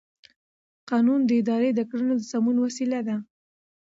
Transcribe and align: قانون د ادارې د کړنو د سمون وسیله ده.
قانون 0.89 1.19
د 1.25 1.31
ادارې 1.41 1.69
د 1.73 1.79
کړنو 1.89 2.13
د 2.17 2.23
سمون 2.31 2.57
وسیله 2.65 2.99
ده. 3.07 3.15